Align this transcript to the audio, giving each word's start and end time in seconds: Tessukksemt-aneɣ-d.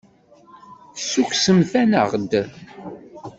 Tessukksemt-aneɣ-d. 0.95 2.33